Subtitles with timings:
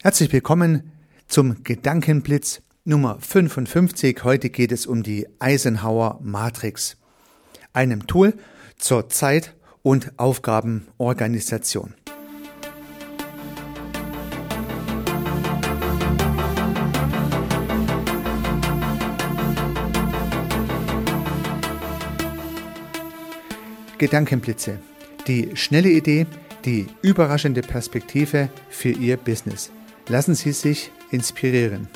[0.00, 0.92] Herzlich willkommen
[1.26, 4.22] zum Gedankenblitz Nummer 55.
[4.22, 6.96] Heute geht es um die Eisenhower Matrix,
[7.72, 8.34] einem Tool
[8.76, 11.94] zur Zeit- und Aufgabenorganisation.
[23.98, 24.78] Gedankenblitze.
[25.26, 26.28] Die schnelle Idee,
[26.64, 29.72] die überraschende Perspektive für Ihr Business.
[30.10, 31.86] Lassen Sie sich inspirieren.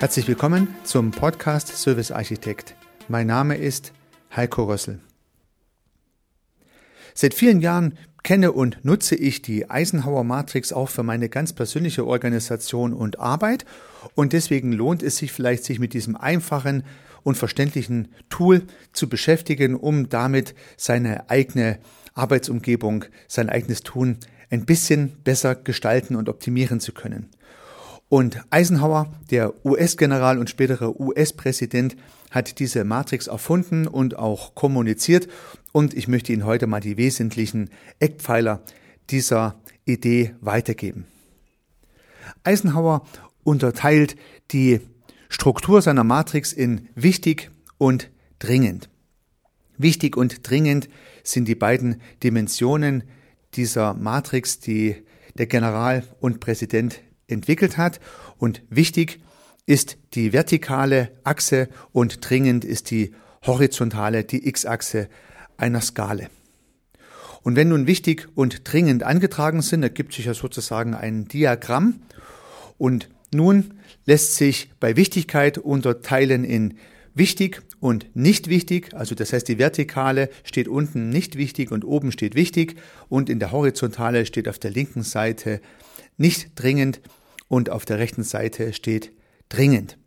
[0.00, 2.74] Herzlich willkommen zum Podcast Service Architekt.
[3.06, 3.92] Mein Name ist
[4.34, 4.98] Heiko Rössel.
[7.14, 12.04] Seit vielen Jahren kenne und nutze ich die Eisenhower Matrix auch für meine ganz persönliche
[12.04, 13.64] Organisation und Arbeit
[14.16, 16.82] und deswegen lohnt es sich vielleicht, sich mit diesem einfachen
[17.22, 21.78] und verständlichen Tool zu beschäftigen, um damit seine eigene
[22.14, 24.18] Arbeitsumgebung, sein eigenes Tun
[24.50, 27.28] ein bisschen besser gestalten und optimieren zu können.
[28.08, 31.96] Und Eisenhower, der US-General und spätere US-Präsident,
[32.30, 35.28] hat diese Matrix erfunden und auch kommuniziert.
[35.72, 38.62] Und ich möchte Ihnen heute mal die wesentlichen Eckpfeiler
[39.10, 41.06] dieser Idee weitergeben.
[42.44, 43.06] Eisenhower
[43.44, 44.16] unterteilt
[44.52, 44.80] die
[45.28, 48.88] Struktur seiner Matrix in wichtig und dringend.
[49.76, 50.88] Wichtig und dringend
[51.22, 53.04] sind die beiden Dimensionen
[53.54, 54.96] dieser Matrix, die
[55.36, 58.00] der General und Präsident entwickelt hat.
[58.38, 59.20] Und wichtig
[59.66, 63.12] ist die vertikale Achse und dringend ist die
[63.46, 65.08] horizontale, die X-Achse
[65.56, 66.26] einer Skala.
[67.42, 72.00] Und wenn nun wichtig und dringend angetragen sind, ergibt sich ja sozusagen ein Diagramm.
[72.78, 73.74] Und nun
[74.06, 76.78] lässt sich bei Wichtigkeit unterteilen in
[77.14, 78.94] wichtig und nicht wichtig.
[78.94, 82.76] Also das heißt, die Vertikale steht unten nicht wichtig und oben steht wichtig.
[83.08, 85.60] Und in der Horizontale steht auf der linken Seite
[86.16, 87.00] nicht dringend
[87.48, 89.12] und auf der rechten Seite steht
[89.48, 89.98] dringend.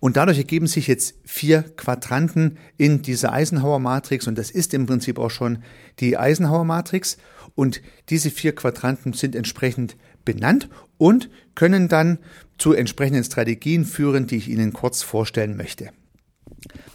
[0.00, 5.18] Und dadurch ergeben sich jetzt vier Quadranten in dieser Eisenhower-Matrix und das ist im Prinzip
[5.18, 5.62] auch schon
[6.00, 7.18] die Eisenhower-Matrix
[7.54, 10.68] und diese vier Quadranten sind entsprechend benannt
[10.98, 12.18] und können dann
[12.58, 15.90] zu entsprechenden Strategien führen, die ich Ihnen kurz vorstellen möchte.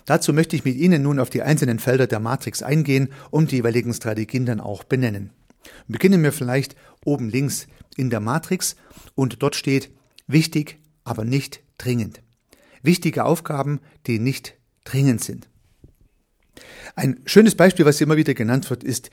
[0.06, 3.58] Dazu möchte ich mit Ihnen nun auf die einzelnen Felder der Matrix eingehen und die
[3.58, 5.32] jeweiligen Strategien dann auch benennen.
[5.88, 7.68] Beginnen wir vielleicht oben links
[7.98, 8.76] in der Matrix
[9.16, 9.92] und dort steht
[10.28, 12.22] wichtig, aber nicht dringend.
[12.82, 15.50] Wichtige Aufgaben, die nicht dringend sind.
[16.96, 19.10] Ein schönes Beispiel, was immer wieder genannt wird, ist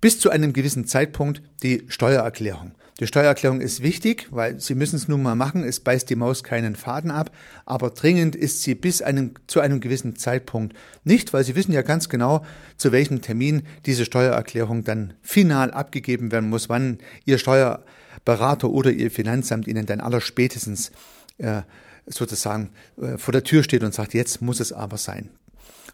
[0.00, 2.72] bis zu einem gewissen Zeitpunkt die Steuererklärung.
[3.00, 6.44] Die Steuererklärung ist wichtig, weil Sie müssen es nun mal machen, es beißt die Maus
[6.44, 7.32] keinen Faden ab,
[7.66, 11.82] aber dringend ist sie bis einem, zu einem gewissen Zeitpunkt nicht, weil Sie wissen ja
[11.82, 12.44] ganz genau,
[12.76, 19.10] zu welchem Termin diese Steuererklärung dann final abgegeben werden muss, wann Ihr Steuerberater oder Ihr
[19.10, 20.92] Finanzamt Ihnen dann allerspätestens
[21.38, 21.62] äh,
[22.06, 25.30] sozusagen äh, vor der Tür steht und sagt, jetzt muss es aber sein.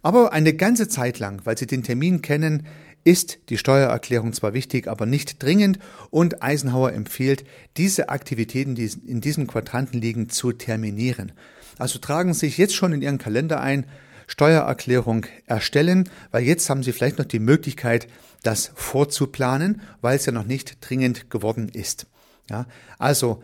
[0.02, 2.66] Aber eine ganze Zeit lang, weil Sie den Termin kennen,
[3.04, 5.78] ist die Steuererklärung zwar wichtig, aber nicht dringend
[6.10, 7.44] und Eisenhower empfiehlt,
[7.76, 11.32] diese Aktivitäten, die in diesem Quadranten liegen, zu terminieren.
[11.78, 13.86] Also tragen Sie sich jetzt schon in Ihren Kalender ein,
[14.26, 18.06] Steuererklärung erstellen, weil jetzt haben Sie vielleicht noch die Möglichkeit,
[18.42, 22.06] das vorzuplanen, weil es ja noch nicht dringend geworden ist.
[22.48, 22.66] Ja,
[22.98, 23.42] also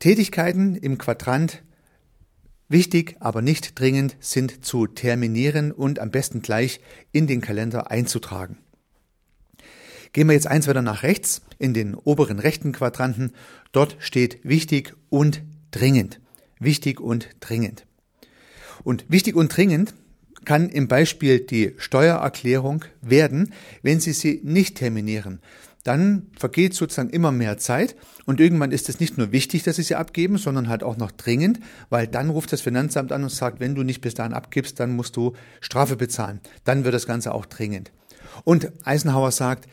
[0.00, 1.62] Tätigkeiten im Quadrant
[2.68, 6.80] wichtig, aber nicht dringend sind zu terminieren und am besten gleich
[7.12, 8.58] in den Kalender einzutragen.
[10.12, 13.32] Gehen wir jetzt eins weiter nach rechts in den oberen rechten Quadranten.
[13.72, 16.20] Dort steht wichtig und dringend.
[16.58, 17.86] Wichtig und dringend.
[18.82, 19.94] Und wichtig und dringend
[20.44, 25.40] kann im Beispiel die Steuererklärung werden, wenn Sie sie nicht terminieren.
[25.84, 29.82] Dann vergeht sozusagen immer mehr Zeit und irgendwann ist es nicht nur wichtig, dass Sie
[29.82, 33.60] sie abgeben, sondern halt auch noch dringend, weil dann ruft das Finanzamt an und sagt,
[33.60, 36.40] wenn du nicht bis dahin abgibst, dann musst du Strafe bezahlen.
[36.64, 37.92] Dann wird das Ganze auch dringend.
[38.44, 39.68] Und Eisenhower sagt,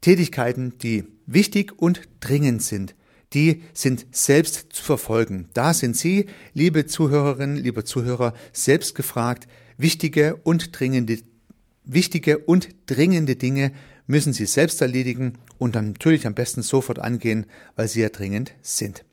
[0.00, 2.94] Tätigkeiten, die wichtig und dringend sind,
[3.32, 5.48] die sind selbst zu verfolgen.
[5.54, 11.18] Da sind Sie, liebe Zuhörerinnen, liebe Zuhörer, selbst gefragt, wichtige und dringende,
[11.84, 13.72] wichtige und dringende Dinge
[14.06, 17.46] müssen Sie selbst erledigen und dann natürlich am besten sofort angehen,
[17.76, 19.04] weil sie ja dringend sind.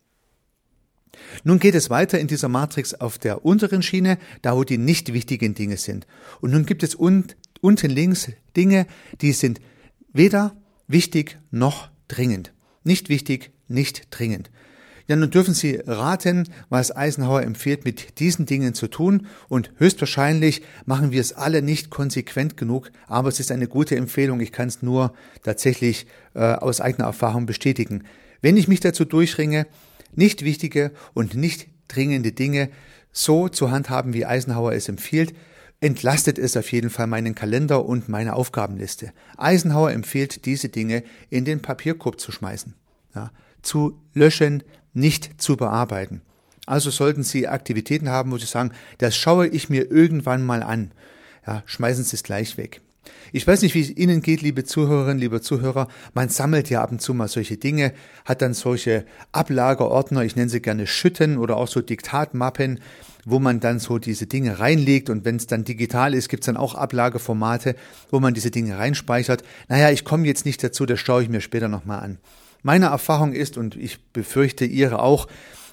[1.44, 5.13] Nun geht es weiter in dieser Matrix auf der unteren Schiene, da wo die nicht
[5.13, 6.07] wichtigen Dinge sind.
[6.42, 7.25] Und nun gibt es un
[7.60, 8.86] unten links Dinge,
[9.22, 9.60] die sind
[10.13, 10.56] weder
[10.88, 12.54] wichtig noch dringend.
[12.84, 14.50] Nicht wichtig, nicht dringend.
[15.07, 19.28] Ja, nun dürfen Sie raten, was Eisenhower empfiehlt, mit diesen Dingen zu tun.
[19.48, 24.42] Und höchstwahrscheinlich machen wir es alle nicht konsequent genug, aber es ist eine gute Empfehlung.
[24.42, 25.13] Ich kann es nur
[25.44, 28.04] tatsächlich äh, aus eigener Erfahrung bestätigen.
[28.42, 29.66] Wenn ich mich dazu durchringe,
[30.13, 32.69] nicht wichtige und nicht dringende Dinge
[33.13, 35.33] so zu handhaben, wie Eisenhower es empfiehlt,
[35.80, 39.14] entlastet es auf jeden Fall meinen Kalender und meine Aufgabenliste.
[39.38, 42.74] Eisenhower empfiehlt, diese Dinge in den Papierkorb zu schmeißen,
[43.16, 43.32] ja,
[43.62, 44.64] zu löschen,
[44.94, 46.22] nicht zu bearbeiten.
[46.66, 50.92] Also sollten Sie Aktivitäten haben, wo Sie sagen, das schaue ich mir irgendwann mal an.
[51.46, 52.82] Ja, schmeißen Sie es gleich weg.
[53.31, 55.88] Ich weiß nicht, wie es Ihnen geht, liebe Zuhörerinnen, liebe Zuhörer.
[56.13, 57.94] Man sammelt ja ab und zu mal solche Dinge,
[58.25, 62.80] hat dann solche Ablagerordner, ich nenne sie gerne Schütten oder auch so Diktatmappen,
[63.25, 66.45] wo man dann so diese Dinge reinlegt und wenn es dann digital ist, gibt es
[66.45, 67.75] dann auch Ablageformate,
[68.09, 69.44] wo man diese Dinge reinspeichert.
[69.68, 72.18] Naja, ich komme jetzt nicht dazu, das schaue ich mir später nochmal an.
[72.63, 75.27] Meine Erfahrung ist, und ich befürchte Ihre auch,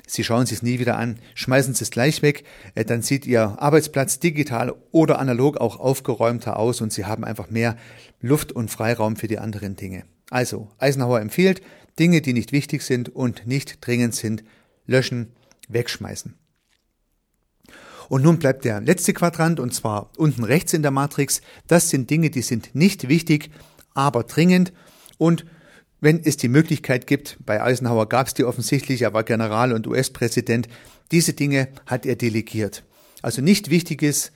[0.06, 3.26] Sie schauen sich es nie wieder an, schmeißen Sie es gleich weg, äh, dann sieht
[3.26, 7.76] Ihr Arbeitsplatz digital oder analog auch aufgeräumter aus und Sie haben einfach mehr
[8.20, 10.04] Luft und Freiraum für die anderen Dinge.
[10.30, 11.62] Also, Eisenhower empfiehlt,
[11.98, 14.44] Dinge, die nicht wichtig sind und nicht dringend sind,
[14.86, 15.32] löschen,
[15.68, 16.34] wegschmeißen.
[18.08, 21.40] Und nun bleibt der letzte Quadrant, und zwar unten rechts in der Matrix.
[21.66, 23.50] Das sind Dinge, die sind nicht wichtig,
[23.94, 24.72] aber dringend
[25.16, 25.46] und
[26.04, 29.86] wenn es die Möglichkeit gibt, bei Eisenhower gab es die offensichtlich, er war General und
[29.86, 30.68] US-Präsident,
[31.10, 32.84] diese Dinge hat er delegiert.
[33.22, 34.30] Also nicht Wichtiges,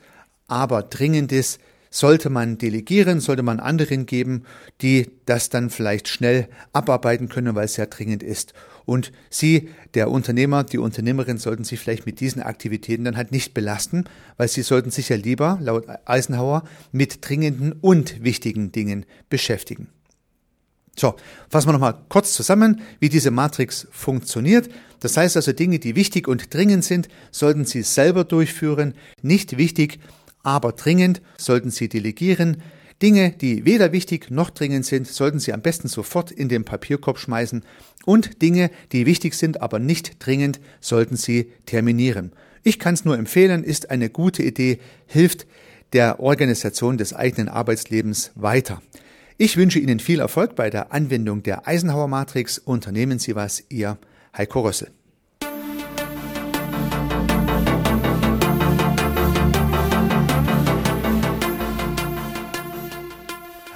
[0.47, 1.59] aber Dringendes
[1.91, 4.45] sollte man delegieren, sollte man anderen geben,
[4.81, 8.55] die das dann vielleicht schnell abarbeiten können, weil es sehr dringend ist.
[8.87, 13.53] Und Sie, der Unternehmer, die Unternehmerin, sollten sich vielleicht mit diesen Aktivitäten dann halt nicht
[13.53, 14.05] belasten,
[14.39, 19.89] weil Sie sollten sich ja lieber, laut Eisenhower, mit dringenden und wichtigen Dingen beschäftigen.
[20.99, 21.15] So,
[21.49, 24.69] fassen wir nochmal kurz zusammen, wie diese Matrix funktioniert.
[24.99, 28.95] Das heißt also, Dinge, die wichtig und dringend sind, sollten Sie selber durchführen.
[29.23, 30.01] Nicht wichtig,
[30.43, 32.63] aber dringend sollten Sie delegieren.
[33.01, 37.19] Dinge, die weder wichtig noch dringend sind, sollten Sie am besten sofort in den Papierkorb
[37.19, 37.63] schmeißen.
[38.05, 42.33] Und Dinge, die wichtig sind, aber nicht dringend, sollten Sie terminieren.
[42.65, 45.47] Ich kann es nur empfehlen, ist eine gute Idee, hilft
[45.93, 48.83] der Organisation des eigenen Arbeitslebens weiter.
[49.41, 52.59] Ich wünsche Ihnen viel Erfolg bei der Anwendung der Eisenhower Matrix.
[52.59, 53.97] Unternehmen Sie was, Ihr
[54.37, 54.91] Heiko Rössel.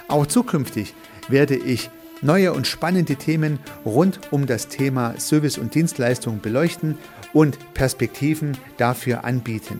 [0.09, 0.93] Auch zukünftig
[1.29, 1.89] werde ich
[2.21, 6.97] neue und spannende Themen rund um das Thema Service und Dienstleistung beleuchten
[7.31, 9.79] und Perspektiven dafür anbieten.